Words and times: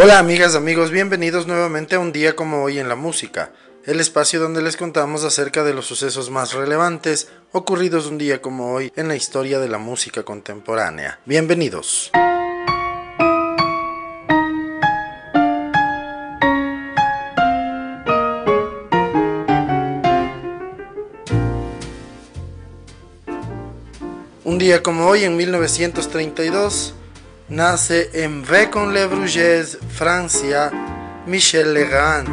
Hola 0.00 0.20
amigas, 0.20 0.54
amigos, 0.54 0.92
bienvenidos 0.92 1.48
nuevamente 1.48 1.96
a 1.96 1.98
un 1.98 2.12
día 2.12 2.36
como 2.36 2.62
hoy 2.62 2.78
en 2.78 2.88
la 2.88 2.94
música, 2.94 3.50
el 3.84 3.98
espacio 3.98 4.38
donde 4.38 4.62
les 4.62 4.76
contamos 4.76 5.24
acerca 5.24 5.64
de 5.64 5.74
los 5.74 5.86
sucesos 5.86 6.30
más 6.30 6.52
relevantes 6.52 7.26
ocurridos 7.50 8.06
un 8.06 8.16
día 8.16 8.40
como 8.40 8.72
hoy 8.72 8.92
en 8.94 9.08
la 9.08 9.16
historia 9.16 9.58
de 9.58 9.68
la 9.68 9.78
música 9.78 10.22
contemporánea. 10.22 11.18
Bienvenidos. 11.26 12.12
Un 24.44 24.58
día 24.58 24.80
como 24.80 25.08
hoy 25.08 25.24
en 25.24 25.36
1932 25.36 26.94
nace 27.48 28.10
en 28.24 28.44
Vécon-le-Bruges, 28.44 29.78
Francia, 29.94 30.70
Michel 31.26 31.74
Legrand. 31.74 32.28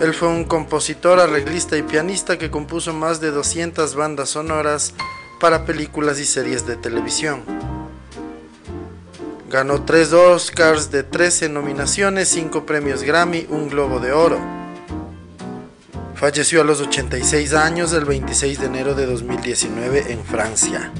Él 0.00 0.14
fue 0.14 0.28
un 0.28 0.44
compositor, 0.44 1.20
arreglista 1.20 1.76
y 1.76 1.82
pianista 1.82 2.38
que 2.38 2.50
compuso 2.50 2.92
más 2.92 3.20
de 3.20 3.30
200 3.30 3.94
bandas 3.94 4.30
sonoras 4.30 4.94
para 5.40 5.64
películas 5.64 6.18
y 6.18 6.24
series 6.24 6.66
de 6.66 6.76
televisión. 6.76 7.42
Ganó 9.50 9.82
3 9.82 10.12
Oscars 10.14 10.90
de 10.90 11.04
13 11.04 11.48
nominaciones, 11.48 12.28
5 12.28 12.66
premios 12.66 13.02
Grammy, 13.02 13.46
un 13.50 13.68
Globo 13.68 14.00
de 14.00 14.12
Oro. 14.12 14.38
Falleció 16.14 16.62
a 16.62 16.64
los 16.64 16.80
86 16.80 17.52
años 17.54 17.92
el 17.92 18.04
26 18.04 18.60
de 18.60 18.66
enero 18.66 18.94
de 18.94 19.06
2019 19.06 20.12
en 20.12 20.24
Francia. 20.24 20.90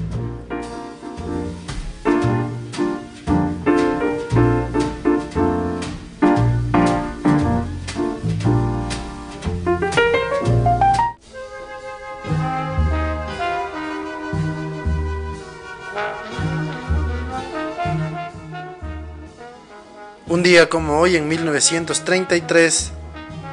Día 20.45 20.69
como 20.69 20.99
hoy, 20.99 21.15
en 21.15 21.27
1933, 21.27 22.91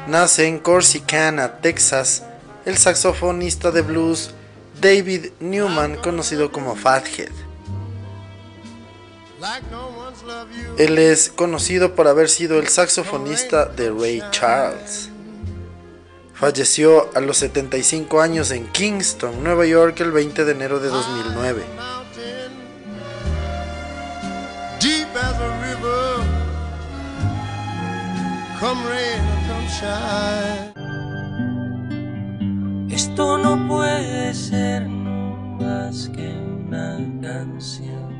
nace 0.08 0.46
en 0.46 0.58
Corsicana, 0.58 1.56
Texas, 1.62 2.22
el 2.66 2.76
saxofonista 2.76 3.70
de 3.70 3.80
blues 3.80 4.34
David 4.78 5.30
Newman, 5.40 5.96
conocido 5.96 6.52
como 6.52 6.76
Fathead. 6.76 7.32
Él 10.76 10.98
es 10.98 11.30
conocido 11.30 11.94
por 11.94 12.08
haber 12.08 12.28
sido 12.28 12.58
el 12.58 12.68
saxofonista 12.68 13.64
de 13.64 13.90
Ray 13.90 14.22
Charles. 14.30 15.08
Falleció 16.34 17.08
a 17.16 17.20
los 17.20 17.38
75 17.38 18.20
años 18.20 18.50
en 18.50 18.70
Kingston, 18.70 19.42
Nueva 19.42 19.64
York, 19.64 19.98
el 20.00 20.12
20 20.12 20.44
de 20.44 20.52
enero 20.52 20.78
de 20.78 20.88
2009. 20.88 22.01
Esto 32.88 33.36
no 33.36 33.66
puede 33.66 34.32
ser 34.32 34.86
más 34.86 36.08
que 36.14 36.28
una 36.28 36.98
canción. 37.20 38.12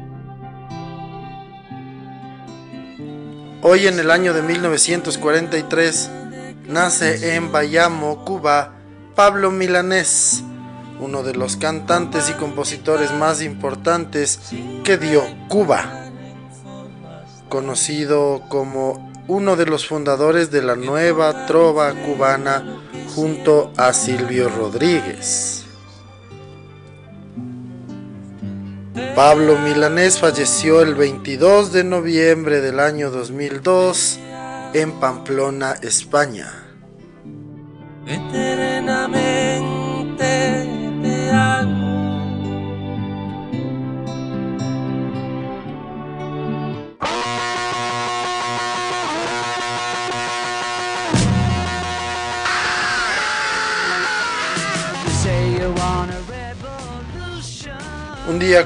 Hoy 3.63 3.87
en 3.87 4.01
el 4.01 4.11
año 4.11 4.35
de 4.35 4.43
1943 4.43 6.11
nace 6.67 7.37
en 7.37 7.53
Bayamo, 7.53 8.25
Cuba, 8.25 8.73
Pablo 9.15 9.53
Milanés, 9.53 10.43
uno 10.99 11.23
de 11.23 11.35
los 11.35 11.57
cantantes 11.57 12.29
y 12.29 12.33
compositores 12.33 13.13
más 13.13 13.41
importantes 13.41 14.41
que 14.83 14.99
dio 14.99 15.23
Cuba, 15.49 16.11
conocido 17.49 18.43
como 18.49 19.12
uno 19.29 19.57
de 19.57 19.67
los 19.67 19.87
fundadores 19.87 20.51
de 20.51 20.63
la 20.63 20.77
nueva 20.77 21.47
trova 21.47 21.95
cubana 21.95 22.81
junto 23.15 23.73
a 23.77 23.93
Silvio 23.93 24.49
Rodríguez. 24.49 25.65
Pablo 29.15 29.59
Milanés 29.59 30.19
falleció 30.19 30.81
el 30.81 30.95
22 30.95 31.73
de 31.73 31.85
noviembre 31.85 32.61
del 32.61 32.81
año 32.81 33.11
2002 33.11 34.19
en 34.73 34.93
Pamplona, 34.93 35.75
España. 35.83 36.51
Un 38.07 38.33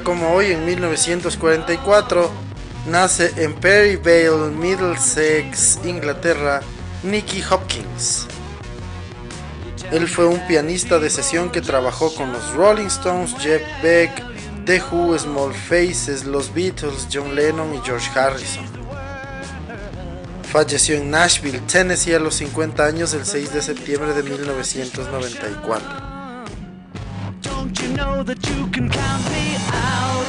como 0.03 0.33
hoy, 0.33 0.51
en 0.51 0.65
1944, 0.65 2.29
nace 2.87 3.31
en 3.37 3.53
Perryvale, 3.53 4.51
Middlesex, 4.55 5.79
Inglaterra, 5.83 6.61
Nicky 7.03 7.43
Hopkins. 7.49 8.27
Él 9.91 10.07
fue 10.07 10.25
un 10.25 10.45
pianista 10.47 10.99
de 10.99 11.09
sesión 11.09 11.49
que 11.49 11.61
trabajó 11.61 12.13
con 12.13 12.31
los 12.33 12.53
Rolling 12.53 12.87
Stones, 12.87 13.35
Jeff 13.39 13.61
Beck, 13.81 14.11
The 14.65 14.81
Who, 14.81 15.17
Small 15.17 15.53
Faces, 15.53 16.25
los 16.25 16.53
Beatles, 16.53 17.07
John 17.11 17.35
Lennon 17.35 17.73
y 17.73 17.79
George 17.85 18.09
Harrison. 18.19 18.65
Falleció 20.51 20.97
en 20.97 21.11
Nashville, 21.11 21.59
Tennessee 21.61 22.13
a 22.13 22.19
los 22.19 22.35
50 22.35 22.85
años 22.85 23.13
el 23.13 23.25
6 23.25 23.53
de 23.53 23.61
septiembre 23.61 24.13
de 24.13 24.23
1994. 24.23 26.06
Know 27.97 28.21
that 28.21 28.37
you 28.49 28.67
can 28.67 28.87
count 28.89 29.23
me 29.31 29.57
out? 29.73 30.27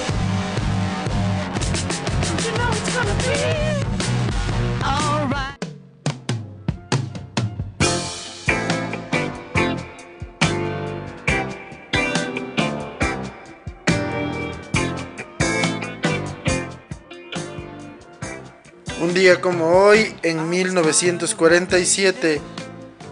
Un 19.03 19.12
día 19.15 19.41
como 19.43 19.67
hoy, 19.67 20.15
en 20.23 20.49
1947, 20.49 22.41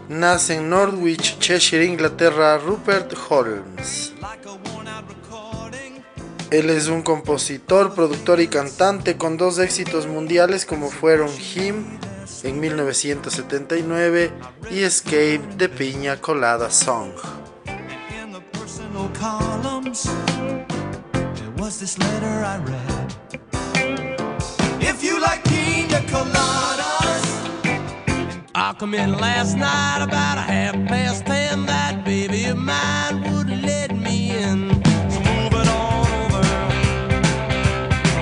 nace 0.08 0.56
en 0.56 0.70
Norwich, 0.70 1.38
Cheshire, 1.38 1.84
Inglaterra, 1.84 2.58
Rupert 2.58 3.12
Holmes. 3.28 4.12
Él 6.50 6.70
es 6.70 6.88
un 6.88 7.02
compositor, 7.02 7.94
productor 7.94 8.40
y 8.40 8.48
cantante 8.48 9.16
con 9.16 9.36
dos 9.36 9.58
éxitos 9.58 10.06
mundiales 10.06 10.64
como 10.64 10.90
fueron 10.90 11.28
Him 11.28 11.98
en 12.44 12.60
1979 12.60 14.32
y 14.70 14.82
Escape 14.82 15.42
de 15.56 15.68
Piña 15.68 16.20
Colada 16.20 16.70
Song. 16.70 17.12
Come 28.78 28.94
in 28.94 29.16
last 29.18 29.56
night 29.56 30.02
about 30.02 30.38
a 30.38 30.42
half 30.42 30.74
past 30.86 31.24
ten. 31.24 31.66
That 31.66 32.04
baby 32.04 32.46
of 32.46 32.58
mine 32.58 33.22
would 33.32 33.48
let 33.48 33.96
me 33.96 34.36
in. 34.36 34.68
So 35.10 35.20
move 35.20 35.52
it 35.52 35.68
on 35.68 36.06
over. 36.24 36.44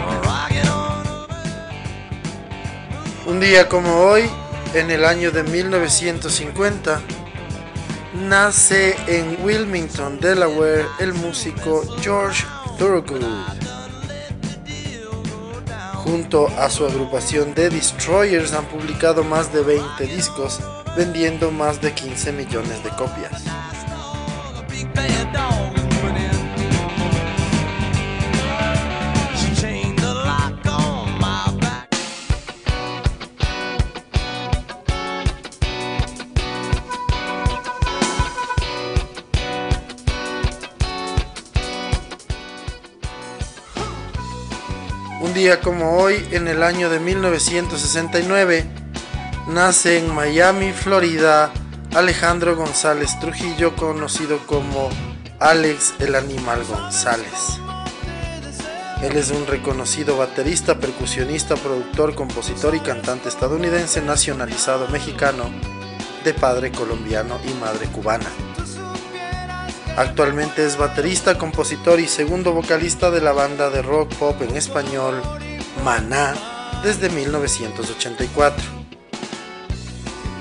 On 0.06 0.19
over. 0.69 1.41
Un 3.27 3.41
día 3.41 3.69
como 3.69 3.97
hoy, 3.97 4.31
en 4.75 4.91
el 4.91 5.05
año 5.05 5.31
de 5.31 5.43
1950, 5.43 7.01
nace 8.29 8.97
en 9.09 9.45
Wilmington, 9.45 10.21
Delaware, 10.21 10.87
el 11.01 11.15
músico 11.15 11.83
George 12.01 12.45
Thorogood 12.79 13.64
junto 16.15 16.47
a 16.47 16.71
su 16.71 16.87
agrupación 16.87 17.55
The 17.55 17.71
Destroyers 17.71 18.53
han 18.53 18.65
publicado 18.67 19.25
más 19.25 19.53
de 19.53 19.63
20 19.63 20.07
discos, 20.07 20.61
vendiendo 20.97 21.51
más 21.51 21.81
de 21.81 21.93
15 21.93 22.31
millones 22.31 22.85
de 22.85 22.91
copias. 22.91 23.43
Como 45.62 45.99
hoy, 45.99 46.26
en 46.31 46.49
el 46.49 46.62
año 46.62 46.88
de 46.88 46.99
1969, 46.99 48.64
nace 49.46 49.99
en 49.99 50.12
Miami, 50.14 50.73
Florida, 50.73 51.52
Alejandro 51.94 52.56
González 52.56 53.19
Trujillo, 53.20 53.76
conocido 53.76 54.38
como 54.46 54.88
Alex 55.41 55.94
el 55.99 56.14
Animal 56.14 56.64
González. 56.64 57.61
Él 59.02 59.17
es 59.19 59.31
un 59.32 59.46
reconocido 59.46 60.17
baterista, 60.17 60.79
percusionista, 60.79 61.56
productor, 61.56 62.14
compositor 62.14 62.75
y 62.75 62.81
cantante 62.81 63.29
estadounidense 63.29 64.00
nacionalizado 64.00 64.88
mexicano 64.88 65.50
de 66.25 66.32
padre 66.32 66.73
colombiano 66.73 67.38
y 67.46 67.52
madre 67.61 67.87
cubana. 67.88 68.31
Actualmente 69.96 70.67
es 70.67 70.76
baterista, 70.76 71.38
compositor 71.38 72.00
y 72.00 72.08
segundo 72.08 72.52
vocalista 72.52 73.12
de 73.12 73.20
la 73.20 73.31
banda 73.31 73.70
de 73.70 73.81
rock 73.81 74.12
pop 74.17 74.43
en 74.43 74.56
español 74.56 75.23
Maná 75.85 76.35
desde 76.82 77.08
1984. 77.11 78.64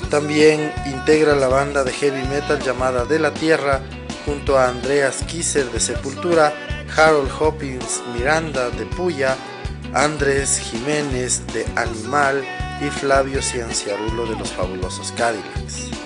También 0.09 0.73
integra 0.87 1.35
la 1.35 1.47
banda 1.47 1.83
de 1.83 1.91
heavy 1.91 2.23
metal 2.29 2.59
llamada 2.61 3.05
De 3.05 3.19
la 3.19 3.31
Tierra 3.31 3.81
junto 4.25 4.57
a 4.57 4.69
Andreas 4.69 5.23
Kisser 5.23 5.69
de 5.71 5.79
Sepultura, 5.79 6.53
Harold 6.97 7.31
Hopkins 7.39 8.01
Miranda 8.15 8.71
de 8.71 8.85
Puya, 8.87 9.35
Andrés 9.93 10.57
Jiménez 10.59 11.45
de 11.53 11.63
Animal 11.75 12.43
y 12.81 12.89
Flavio 12.89 13.41
Cianciarulo 13.41 14.25
de 14.25 14.35
los 14.35 14.51
fabulosos 14.51 15.11
Cadillacs. 15.11 16.02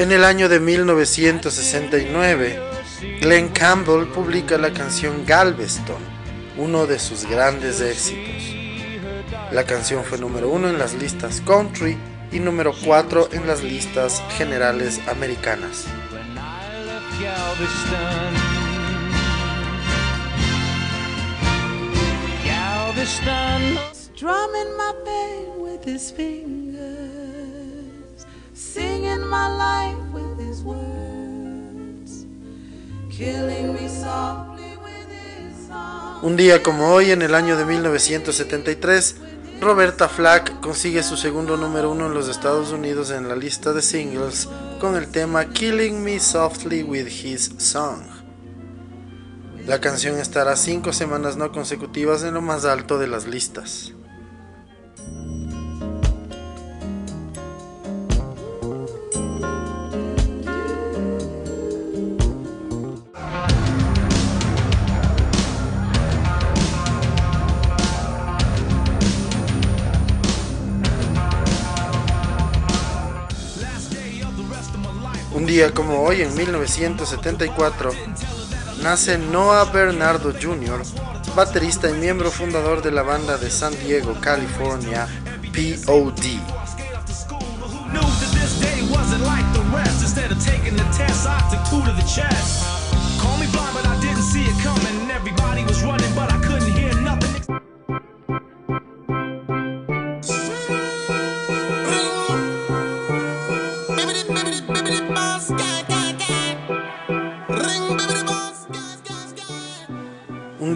En 0.00 0.10
el 0.12 0.24
año 0.24 0.48
de 0.48 0.60
1969, 0.60 2.58
Glenn 3.20 3.50
Campbell 3.50 4.06
publica 4.06 4.56
la 4.56 4.72
canción 4.72 5.26
Galveston, 5.26 6.00
uno 6.56 6.86
de 6.86 6.98
sus 6.98 7.26
grandes 7.26 7.82
éxitos. 7.82 8.56
La 9.52 9.64
canción 9.64 10.02
fue 10.02 10.16
número 10.16 10.48
uno 10.48 10.70
en 10.70 10.78
las 10.78 10.94
listas 10.94 11.42
country 11.42 11.98
y 12.32 12.40
número 12.40 12.72
cuatro 12.82 13.28
en 13.30 13.46
las 13.46 13.62
listas 13.62 14.22
generales 14.38 14.98
americanas. 15.06 15.84
Un 36.22 36.36
día 36.36 36.62
como 36.62 36.88
hoy, 36.88 37.10
en 37.12 37.22
el 37.22 37.34
año 37.34 37.56
de 37.56 37.64
1973, 37.64 39.16
Roberta 39.60 40.08
Flack 40.08 40.60
consigue 40.60 41.02
su 41.02 41.16
segundo 41.16 41.56
número 41.56 41.90
uno 41.90 42.06
en 42.06 42.14
los 42.14 42.28
Estados 42.28 42.72
Unidos 42.72 43.10
en 43.10 43.28
la 43.28 43.36
lista 43.36 43.72
de 43.72 43.82
singles 43.82 44.48
con 44.80 44.96
el 44.96 45.08
tema 45.08 45.46
Killing 45.50 46.02
Me 46.02 46.18
Softly 46.18 46.82
with 46.82 47.06
His 47.06 47.52
Song. 47.58 48.00
La 49.66 49.80
canción 49.80 50.18
estará 50.18 50.56
cinco 50.56 50.92
semanas 50.92 51.36
no 51.36 51.52
consecutivas 51.52 52.22
en 52.22 52.34
lo 52.34 52.42
más 52.42 52.64
alto 52.64 52.98
de 52.98 53.06
las 53.06 53.26
listas. 53.26 53.92
Un 75.40 75.46
día 75.46 75.72
como 75.72 76.02
hoy, 76.02 76.20
en 76.20 76.34
1974, 76.34 77.92
nace 78.82 79.16
Noah 79.16 79.64
Bernardo 79.64 80.34
Jr., 80.34 80.82
baterista 81.34 81.88
y 81.88 81.94
miembro 81.94 82.30
fundador 82.30 82.82
de 82.82 82.92
la 82.92 83.02
banda 83.02 83.38
de 83.38 83.50
San 83.50 83.72
Diego, 83.82 84.20
California, 84.20 85.08
POD. 85.54 86.20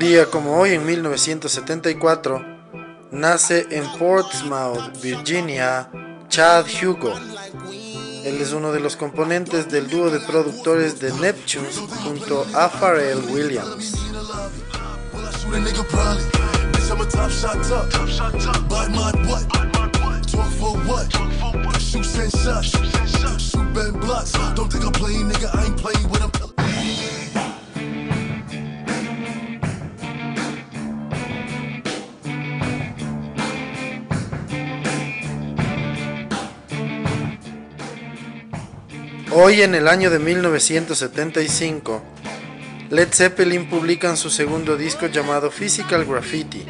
Día 0.04 0.26
como 0.26 0.58
hoy, 0.58 0.74
en 0.74 0.84
1974, 0.84 2.44
nace 3.10 3.66
en 3.70 3.90
Portsmouth, 3.98 5.00
Virginia, 5.00 5.88
Chad 6.28 6.66
Hugo. 6.82 7.14
Él 8.22 8.38
es 8.38 8.52
uno 8.52 8.70
de 8.70 8.80
los 8.80 8.96
componentes 8.96 9.70
del 9.70 9.88
dúo 9.88 10.10
de 10.10 10.20
productores 10.20 11.00
de 11.00 11.10
Neptune 11.14 11.68
junto 12.02 12.46
a 12.54 12.68
Pharrell 12.68 13.24
Williams. 13.30 13.94
Hoy 39.36 39.62
en 39.62 39.74
el 39.74 39.88
año 39.88 40.10
de 40.10 40.20
1975, 40.20 42.02
Led 42.90 43.08
Zeppelin 43.12 43.68
publican 43.68 44.16
su 44.16 44.30
segundo 44.30 44.76
disco 44.76 45.06
llamado 45.06 45.50
Physical 45.50 46.04
Graffiti. 46.04 46.64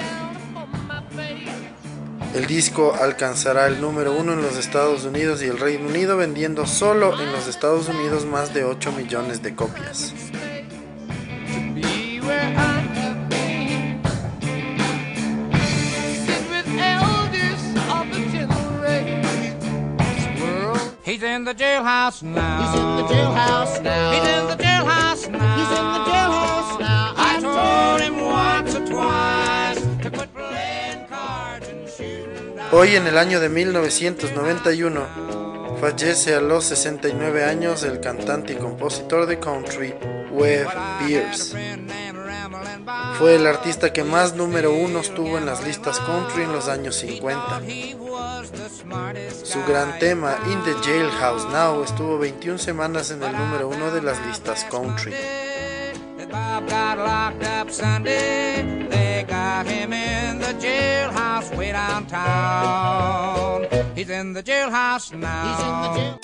El 2.35 2.47
disco 2.47 2.95
alcanzará 2.99 3.67
el 3.67 3.83
número 3.83 4.15
uno 4.15 4.33
en 4.33 4.41
los 4.41 4.57
Estados 4.57 5.05
Unidos 5.05 5.43
y 5.43 5.47
el 5.47 5.61
Reino 5.61 5.89
Unido 5.89 6.17
vendiendo 6.17 6.67
solo 6.67 7.21
en 7.21 7.33
los 7.33 7.49
Estados 7.49 7.87
Unidos 7.91 8.25
más 8.25 8.55
de 8.55 8.65
8 8.65 8.93
millones 8.93 9.43
de 9.43 9.55
copias. 9.55 10.15
He's 21.15 21.23
in 21.23 21.45
the 21.45 21.55
jailhouse 21.55 22.25
now. 22.25 22.59
He's 22.61 22.75
in 22.75 22.97
the 22.97 23.05
jailhouse 23.15 23.81
now. 23.81 24.11
He's 24.11 24.29
in 24.35 24.49
the 24.49 24.57
jailhouse 24.57 25.31
now. 25.31 25.57
He's 25.59 25.71
in 25.79 25.87
the 25.95 26.03
jailhouse 26.11 26.81
now. 26.81 27.15
I 27.17 27.39
told 27.41 28.01
him 28.03 28.17
once 28.21 28.75
or 28.75 28.85
twice 28.85 29.81
to 30.03 30.11
quit 30.11 30.35
playing 30.35 31.07
cards 31.07 31.69
and 31.69 31.89
shooting 31.89 32.57
dice. 32.57 32.71
Hoy 32.73 32.97
en 32.97 33.07
el 33.07 33.17
año 33.17 33.39
de 33.39 33.49
1991 33.49 35.07
fallece 35.81 36.35
a 36.35 36.41
los 36.41 36.65
69 36.65 37.45
años 37.45 37.85
el 37.85 38.01
cantante 38.01 38.55
y 38.55 38.57
compositor 38.57 39.27
de 39.27 39.39
country 39.39 39.95
Webb 40.33 40.67
Pierce. 40.99 41.55
Fue 43.19 43.37
el 43.37 43.47
artista 43.47 43.93
que 43.93 44.05
más 44.05 44.35
número 44.35 44.73
uno 44.73 45.01
tuvo 45.01 45.39
en 45.39 45.47
las 45.47 45.65
listas 45.65 45.99
country 46.01 46.43
en 46.43 46.53
los 46.53 46.69
años 46.69 46.97
50. 46.97 47.63
Su 49.43 49.65
gran 49.65 49.99
tema 49.99 50.37
In 50.51 50.63
the 50.65 50.75
Jailhouse 50.83 51.49
Now 51.51 51.83
estuvo 51.83 52.19
21 52.19 52.59
semanas 52.59 53.11
en 53.11 53.23
el 53.23 53.33
número 53.33 53.69
uno 53.69 53.91
de 53.91 54.03
las 54.03 54.19
listas 54.27 54.65
country. 54.65 55.15
He's 63.95 64.11
in 64.11 64.33
the 64.33 64.43
jailhouse 64.43 65.13
now. 65.15 66.19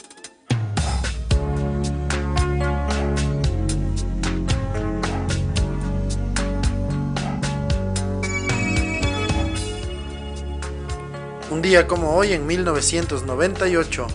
Un 11.60 11.64
día 11.64 11.86
como 11.86 12.14
hoy, 12.14 12.32
en 12.32 12.46
1998, 12.46 14.06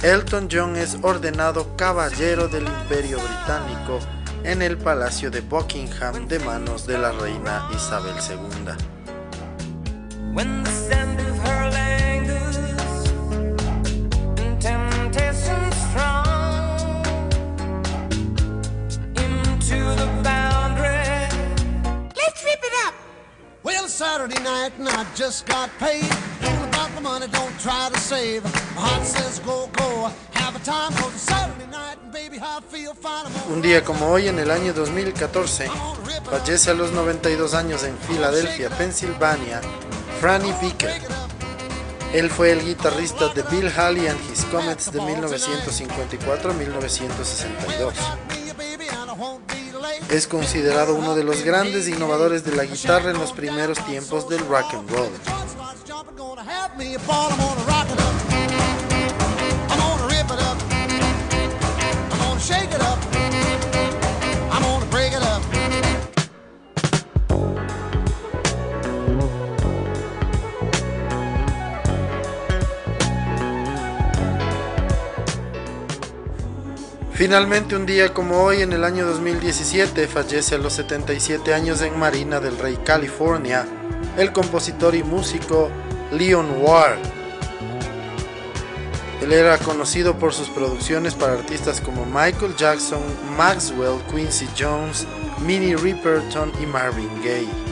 Elton 0.00 0.48
John 0.50 0.74
es 0.76 0.96
ordenado 1.02 1.76
caballero 1.76 2.48
del 2.48 2.64
Imperio 2.64 3.18
Británico 3.18 3.98
en 4.42 4.62
el 4.62 4.78
Palacio 4.78 5.30
de 5.30 5.42
Buckingham 5.42 6.26
de 6.28 6.38
manos 6.38 6.86
de 6.86 6.96
la 6.96 7.12
reina 7.12 7.68
Isabel 7.76 8.14
II. 8.26 8.72
Saturday 23.88 24.42
night 24.42 24.72
and 24.78 24.88
I 24.88 25.04
just 25.14 25.46
got 25.46 25.70
paid. 25.78 26.31
Un 33.48 33.60
día 33.60 33.84
como 33.84 34.08
hoy, 34.08 34.28
en 34.28 34.38
el 34.38 34.50
año 34.50 34.72
2014, 34.72 35.68
fallece 36.30 36.70
a 36.70 36.74
los 36.74 36.92
92 36.92 37.54
años 37.54 37.82
en 37.82 37.98
Filadelfia, 37.98 38.70
Pensilvania, 38.70 39.60
Franny 40.20 40.52
Beaker. 40.60 41.02
Él 42.12 42.30
fue 42.30 42.52
el 42.52 42.64
guitarrista 42.64 43.28
de 43.28 43.42
Bill 43.42 43.68
Haley 43.68 44.06
and 44.06 44.20
His 44.30 44.44
Comets 44.44 44.92
de 44.92 45.00
1954 45.00 46.50
a 46.50 46.54
1962. 46.54 47.94
Es 50.08 50.26
considerado 50.28 50.94
uno 50.94 51.14
de 51.14 51.24
los 51.24 51.42
grandes 51.42 51.88
innovadores 51.88 52.44
de 52.44 52.54
la 52.54 52.64
guitarra 52.64 53.10
en 53.10 53.18
los 53.18 53.32
primeros 53.32 53.84
tiempos 53.86 54.28
del 54.28 54.46
rock 54.46 54.74
and 54.74 54.90
roll. 54.90 55.41
Finalmente, 77.12 77.76
un 77.76 77.86
día 77.86 78.12
como 78.12 78.42
hoy, 78.42 78.62
en 78.62 78.72
el 78.72 78.82
año 78.82 79.06
2017, 79.06 80.08
fallece 80.08 80.56
a 80.56 80.58
los 80.58 80.72
77 80.72 81.54
años 81.54 81.80
en 81.80 81.96
Marina 81.96 82.40
del 82.40 82.58
Rey, 82.58 82.76
California, 82.84 83.64
el 84.16 84.32
compositor 84.32 84.96
y 84.96 85.04
músico 85.04 85.70
Leon 86.12 86.46
Ward. 86.60 86.98
Él 89.22 89.32
era 89.32 89.56
conocido 89.58 90.18
por 90.18 90.34
sus 90.34 90.48
producciones 90.48 91.14
para 91.14 91.32
artistas 91.32 91.80
como 91.80 92.04
Michael 92.04 92.54
Jackson, 92.56 93.00
Maxwell, 93.36 93.98
Quincy 94.10 94.46
Jones, 94.58 95.06
Minnie 95.40 95.76
Riperton 95.76 96.52
y 96.62 96.66
Marvin 96.66 97.08
Gaye. 97.22 97.71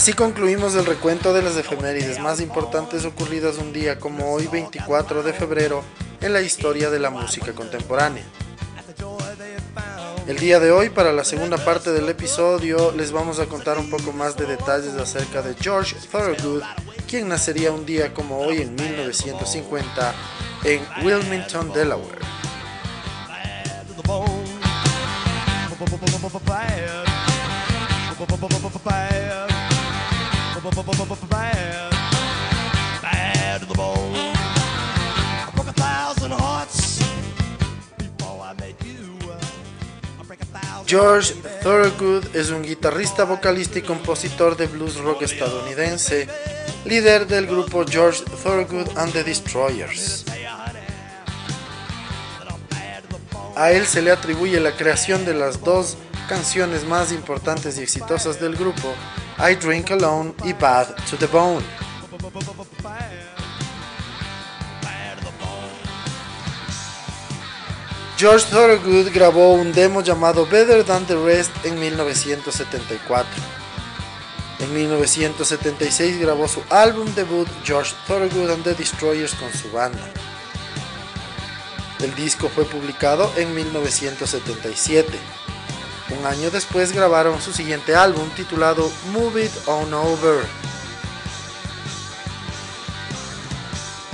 Así 0.00 0.14
concluimos 0.14 0.74
el 0.76 0.86
recuento 0.86 1.34
de 1.34 1.42
las 1.42 1.58
efemérides 1.58 2.20
más 2.20 2.40
importantes 2.40 3.04
ocurridas 3.04 3.58
un 3.58 3.70
día 3.70 4.00
como 4.00 4.32
hoy 4.32 4.46
24 4.46 5.22
de 5.22 5.34
febrero 5.34 5.84
en 6.22 6.32
la 6.32 6.40
historia 6.40 6.88
de 6.88 6.98
la 6.98 7.10
música 7.10 7.52
contemporánea. 7.52 8.24
El 10.26 10.38
día 10.38 10.58
de 10.58 10.72
hoy, 10.72 10.88
para 10.88 11.12
la 11.12 11.22
segunda 11.22 11.58
parte 11.58 11.92
del 11.92 12.08
episodio, 12.08 12.92
les 12.92 13.12
vamos 13.12 13.40
a 13.40 13.44
contar 13.44 13.76
un 13.76 13.90
poco 13.90 14.10
más 14.12 14.38
de 14.38 14.46
detalles 14.46 14.94
acerca 14.94 15.42
de 15.42 15.54
George 15.60 15.94
Thorogood, 16.10 16.62
quien 17.06 17.28
nacería 17.28 17.70
un 17.70 17.84
día 17.84 18.14
como 18.14 18.38
hoy 18.38 18.62
en 18.62 18.74
1950 18.76 20.14
en 20.64 20.80
Wilmington, 21.04 21.74
Delaware. 21.74 22.20
George 40.86 41.34
Thorogood 41.62 42.34
es 42.34 42.50
un 42.50 42.62
guitarrista, 42.62 43.24
vocalista 43.24 43.78
y 43.78 43.82
compositor 43.82 44.56
de 44.56 44.66
blues 44.66 44.96
rock 44.96 45.22
estadounidense, 45.22 46.26
líder 46.84 47.26
del 47.26 47.46
grupo 47.46 47.84
George 47.86 48.24
Thorogood 48.42 48.88
and 48.96 49.12
the 49.12 49.22
Destroyers. 49.22 50.24
A 53.54 53.70
él 53.70 53.86
se 53.86 54.00
le 54.02 54.10
atribuye 54.10 54.58
la 54.58 54.72
creación 54.72 55.24
de 55.24 55.34
las 55.34 55.62
dos 55.62 55.96
canciones 56.28 56.84
más 56.86 57.12
importantes 57.12 57.78
y 57.78 57.82
exitosas 57.82 58.40
del 58.40 58.56
grupo, 58.56 58.94
I 59.42 59.54
Drink 59.54 59.90
Alone 59.90 60.34
y 60.44 60.52
Bad 60.52 60.94
to 61.08 61.16
the 61.16 61.26
Bone. 61.26 61.64
George 68.18 68.44
Thorogood 68.50 69.10
grabó 69.14 69.54
un 69.54 69.72
demo 69.72 70.02
llamado 70.02 70.44
Better 70.44 70.84
Than 70.84 71.06
the 71.06 71.16
Rest 71.16 71.52
en 71.64 71.80
1974. 71.80 73.26
En 74.58 74.74
1976 74.74 76.20
grabó 76.20 76.46
su 76.46 76.62
álbum 76.68 77.06
debut 77.14 77.48
George 77.64 77.94
Thorogood 78.06 78.50
and 78.50 78.62
the 78.62 78.74
Destroyers 78.74 79.34
con 79.36 79.50
su 79.54 79.70
banda. 79.70 80.06
El 82.00 82.14
disco 82.14 82.50
fue 82.50 82.66
publicado 82.66 83.32
en 83.38 83.54
1977. 83.54 85.18
Un 86.18 86.26
año 86.26 86.50
después 86.50 86.92
grabaron 86.92 87.40
su 87.40 87.52
siguiente 87.52 87.94
álbum 87.94 88.28
titulado 88.30 88.90
Move 89.12 89.44
It 89.44 89.52
On 89.66 89.92
Over. 89.94 90.44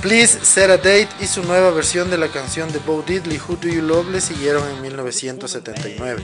Please 0.01 0.45
Set 0.45 0.69
a 0.69 0.77
Date 0.77 1.09
y 1.19 1.25
su 1.25 1.43
nueva 1.43 1.71
versión 1.71 2.09
de 2.11 2.17
la 2.17 2.27
canción 2.27 2.71
de 2.71 2.79
Bo 2.79 3.01
Diddley 3.01 3.39
Who 3.39 3.55
Do 3.55 3.67
You 3.67 3.81
Love 3.81 4.09
le 4.09 4.21
siguieron 4.21 4.67
en 4.69 4.81
1979. 4.81 6.23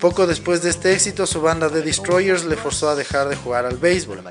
Poco 0.00 0.26
después 0.26 0.62
de 0.62 0.70
este 0.70 0.92
éxito, 0.92 1.26
su 1.26 1.40
banda 1.40 1.68
The 1.68 1.82
Destroyers 1.82 2.44
le 2.44 2.56
forzó 2.56 2.90
a 2.90 2.94
dejar 2.94 3.28
de 3.28 3.36
jugar 3.36 3.66
al 3.66 3.76
béisbol. 3.76 4.22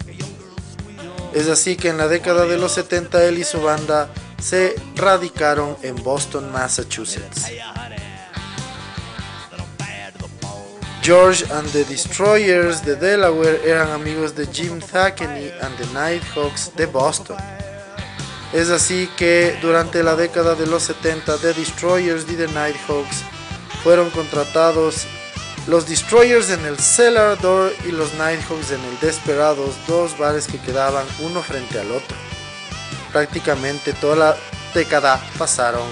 Es 1.34 1.50
así 1.50 1.75
que 1.75 1.89
en 1.89 1.98
la 1.98 2.08
década 2.08 2.46
de 2.46 2.58
los 2.58 2.72
70 2.72 3.25
él 3.25 3.39
y 3.39 3.44
su 3.44 3.62
banda 3.62 4.10
se 4.41 4.75
radicaron 4.96 5.75
en 5.82 5.96
Boston, 6.01 6.51
Massachusetts. 6.51 7.46
George 11.05 11.43
and 11.51 11.67
the 11.71 11.83
Destroyers 11.83 12.83
de 12.83 12.95
Delaware 12.95 13.62
eran 13.63 13.91
amigos 13.91 14.33
de 14.33 14.47
Jim 14.47 14.79
Thackney 14.79 15.51
and 15.62 15.77
the 15.77 15.85
Nighthawks 15.93 16.71
de 16.75 16.88
Boston. 16.88 17.38
Es 18.51 18.71
así 18.71 19.07
que 19.15 19.55
durante 19.62 20.01
la 20.01 20.15
década 20.15 20.55
de 20.55 20.65
los 20.65 20.81
70 20.81 21.38
The 21.38 21.53
Destroyers 21.53 22.24
y 22.24 22.35
The 22.35 22.47
Nighthawks 22.47 23.17
fueron 23.83 24.09
contratados 24.09 25.05
los 25.67 25.88
Destroyers 25.88 26.50
en 26.50 26.65
el 26.65 26.79
Cellar 26.79 27.39
Door 27.39 27.71
y 27.88 27.91
los 27.91 28.12
Nighthawks 28.15 28.71
en 28.71 28.83
el 28.83 29.00
Desperados, 29.00 29.75
dos 29.88 30.17
bares 30.17 30.47
que 30.47 30.57
quedaban 30.57 31.05
uno 31.19 31.43
frente 31.43 31.79
al 31.79 31.91
otro. 31.91 32.17
Prácticamente 33.12 33.93
toda 33.93 34.15
la 34.15 34.38
década 34.74 35.24
pasaron 35.38 35.88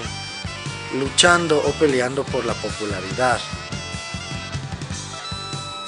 luchando 0.98 1.58
o 1.58 1.70
peleando 1.78 2.24
por 2.24 2.44
la 2.44 2.54
popularidad. 2.54 3.38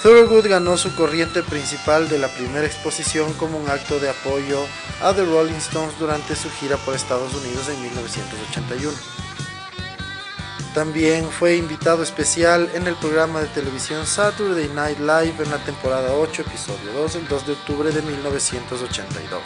Thorogood 0.03 0.47
ganó 0.47 0.77
su 0.77 0.95
corriente 0.95 1.43
principal 1.43 2.09
de 2.09 2.19
la 2.19 2.29
primera 2.29 2.67
exposición 2.67 3.33
como 3.35 3.59
un 3.59 3.69
acto 3.69 3.99
de 3.99 4.11
apoyo 4.11 4.67
a 5.03 5.15
The 5.15 5.25
Rolling 5.25 5.55
Stones 5.55 5.99
durante 5.99 6.37
su 6.37 6.51
gira 6.51 6.77
por 6.77 6.95
Estados 6.95 7.35
Unidos 7.35 7.69
en 7.69 7.81
1981. 7.83 8.93
También 10.75 11.31
fue 11.31 11.57
invitado 11.57 12.03
especial 12.03 12.69
en 12.75 12.87
el 12.87 12.95
programa 12.97 13.41
de 13.41 13.47
televisión 13.47 14.07
Saturday 14.07 14.69
Night 14.69 14.99
Live 14.99 15.43
en 15.43 15.51
la 15.51 15.65
temporada 15.65 16.13
8, 16.13 16.43
episodio 16.43 16.93
2, 16.93 17.17
el 17.17 17.29
2 17.29 17.47
de 17.47 17.53
octubre 17.55 17.91
de 17.91 18.03
1982. 18.03 19.41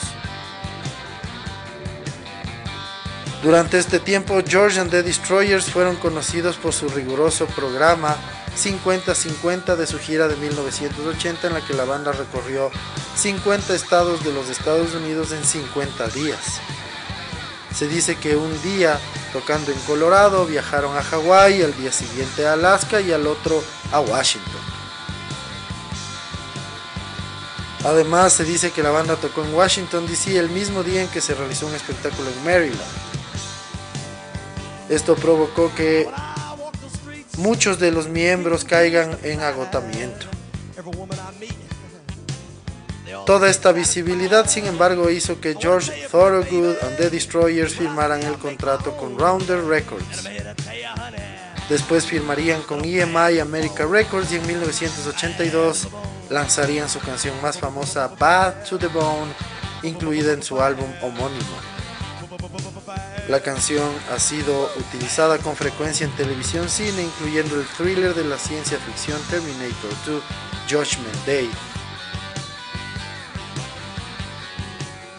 Durante 3.44 3.78
este 3.78 4.00
tiempo, 4.00 4.40
George 4.44 4.80
and 4.80 4.90
the 4.90 5.04
Destroyers 5.04 5.66
fueron 5.66 5.94
conocidos 5.96 6.56
por 6.56 6.72
su 6.72 6.88
riguroso 6.88 7.46
programa 7.46 8.16
50-50 8.56 9.76
de 9.76 9.86
su 9.86 9.98
gira 9.98 10.28
de 10.28 10.36
1980 10.36 11.46
en 11.46 11.54
la 11.54 11.60
que 11.60 11.74
la 11.74 11.84
banda 11.84 12.12
recorrió 12.12 12.70
50 13.16 13.74
estados 13.74 14.24
de 14.24 14.32
los 14.32 14.48
Estados 14.48 14.94
Unidos 14.94 15.32
en 15.32 15.44
50 15.44 16.08
días. 16.08 16.60
Se 17.74 17.86
dice 17.86 18.16
que 18.16 18.36
un 18.36 18.62
día 18.62 18.98
tocando 19.32 19.70
en 19.70 19.78
Colorado 19.80 20.44
viajaron 20.46 20.96
a 20.96 21.02
Hawái, 21.02 21.62
al 21.62 21.76
día 21.76 21.92
siguiente 21.92 22.46
a 22.46 22.54
Alaska 22.54 23.00
y 23.00 23.12
al 23.12 23.26
otro 23.26 23.62
a 23.92 24.00
Washington. 24.00 24.60
Además 27.84 28.34
se 28.34 28.44
dice 28.44 28.72
que 28.72 28.82
la 28.82 28.90
banda 28.90 29.16
tocó 29.16 29.42
en 29.42 29.54
Washington 29.54 30.06
DC 30.06 30.38
el 30.38 30.50
mismo 30.50 30.82
día 30.82 31.02
en 31.02 31.08
que 31.08 31.20
se 31.20 31.34
realizó 31.34 31.66
un 31.66 31.74
espectáculo 31.74 32.28
en 32.28 32.44
Maryland. 32.44 32.80
Esto 34.90 35.14
provocó 35.14 35.72
que 35.74 36.10
muchos 37.40 37.78
de 37.78 37.90
los 37.90 38.08
miembros 38.08 38.64
caigan 38.64 39.18
en 39.22 39.40
agotamiento. 39.40 40.26
Toda 43.26 43.50
esta 43.50 43.72
visibilidad, 43.72 44.48
sin 44.48 44.66
embargo, 44.66 45.10
hizo 45.10 45.40
que 45.40 45.56
George 45.58 46.08
Thorogood 46.10 46.76
and 46.82 46.96
the 46.96 47.10
Destroyers 47.10 47.74
firmaran 47.74 48.22
el 48.22 48.34
contrato 48.34 48.96
con 48.96 49.18
Rounder 49.18 49.64
Records. 49.64 50.28
Después 51.68 52.06
firmarían 52.06 52.62
con 52.62 52.84
EMI 52.84 53.38
America 53.38 53.86
Records 53.86 54.32
y 54.32 54.36
en 54.36 54.46
1982 54.46 55.88
lanzarían 56.28 56.88
su 56.88 57.00
canción 57.00 57.40
más 57.42 57.58
famosa 57.58 58.08
Bad 58.18 58.64
to 58.68 58.78
the 58.78 58.88
Bone, 58.88 59.32
incluida 59.82 60.32
en 60.32 60.42
su 60.42 60.60
álbum 60.60 60.90
homónimo. 61.02 61.79
La 63.30 63.38
canción 63.38 63.88
ha 64.10 64.18
sido 64.18 64.68
utilizada 64.76 65.38
con 65.38 65.54
frecuencia 65.54 66.04
en 66.04 66.10
televisión 66.16 66.68
cine, 66.68 67.04
incluyendo 67.04 67.60
el 67.60 67.64
thriller 67.64 68.12
de 68.12 68.24
la 68.24 68.36
ciencia 68.36 68.76
ficción 68.78 69.20
Terminator 69.30 69.92
2 70.04 70.22
Judgment 70.68 71.26
Day. 71.26 71.48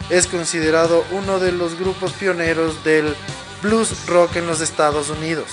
Es 0.10 0.28
considerado 0.28 1.06
uno 1.12 1.40
de 1.40 1.54
los 1.54 1.80
grupos 1.80 2.12
pioneros 2.12 2.84
del 2.84 3.16
blues 3.62 4.06
rock 4.08 4.36
en 4.36 4.46
los 4.46 4.60
Estados 4.60 5.10
Unidos. 5.10 5.48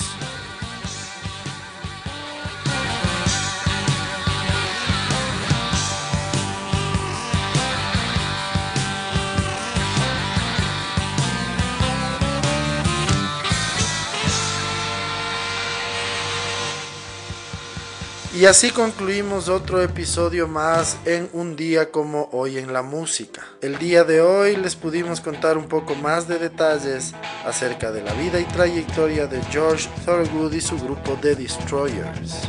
Y 18.38 18.46
así 18.46 18.70
concluimos 18.70 19.48
otro 19.48 19.82
episodio 19.82 20.46
más 20.46 20.96
en 21.04 21.28
un 21.32 21.56
día 21.56 21.90
como 21.90 22.28
hoy 22.30 22.56
en 22.56 22.72
la 22.72 22.82
música. 22.82 23.44
El 23.60 23.80
día 23.80 24.04
de 24.04 24.20
hoy 24.20 24.54
les 24.54 24.76
pudimos 24.76 25.20
contar 25.20 25.58
un 25.58 25.66
poco 25.66 25.96
más 25.96 26.28
de 26.28 26.38
detalles 26.38 27.14
acerca 27.44 27.90
de 27.90 28.00
la 28.00 28.12
vida 28.12 28.38
y 28.38 28.44
trayectoria 28.44 29.26
de 29.26 29.42
George 29.50 29.88
Thorogood 30.04 30.52
y 30.52 30.60
su 30.60 30.78
grupo 30.78 31.18
The 31.20 31.34
Destroyers. 31.34 32.48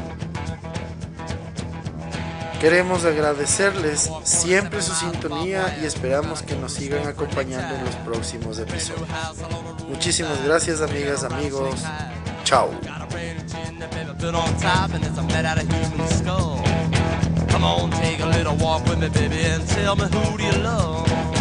Queremos 2.62 3.04
agradecerles 3.06 4.12
siempre 4.23 4.84
su 4.84 4.93
sintonía 4.93 5.75
y 5.82 5.88
esperamos 5.88 6.43
que 6.43 6.56
nos 6.56 6.73
sigan 6.73 7.08
acompañando 7.08 7.73
en 7.73 7.86
los 7.86 7.95
próximos 7.95 8.60
episodios. 8.60 9.10
Muchísimas 9.88 10.43
gracias 10.45 10.82
amigas, 10.82 11.23
amigos. 11.23 11.82
Chao. 12.43 12.69
Been 14.20 14.36
on 14.36 14.58
top 14.58 14.94
and 14.94 15.04
it's 15.06 15.18
a 15.18 15.24
made 15.24 15.46
out 15.46 15.62
of 15.62 15.72
human 15.72 16.08
skull. 16.08 16.62
Come 17.48 17.64
on, 17.64 17.90
take 17.92 18.20
a 18.20 18.26
little 18.26 18.56
walk 18.58 18.84
with 18.86 19.00
me, 19.00 19.08
baby, 19.10 19.38
and 19.38 19.66
tell 19.66 19.96
me 19.96 20.04
who 20.04 20.38
do 20.38 20.44
you 20.44 20.64
love? 20.64 21.38